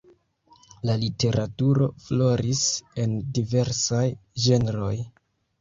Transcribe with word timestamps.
La 0.89 0.93
literaturo 1.01 1.89
floris 2.05 2.63
en 3.05 3.15
diversaj 3.39 4.03
ĝenroj. 4.49 4.95